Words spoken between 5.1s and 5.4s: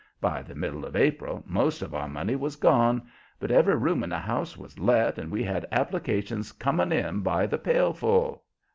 and